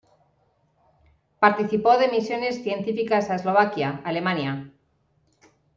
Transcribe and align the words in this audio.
Participó 1.39 1.95
de 1.99 2.07
misiones 2.07 2.63
científicas 2.63 3.29
a 3.29 3.35
Eslovaquia, 3.35 4.01
Alemania. 4.03 4.73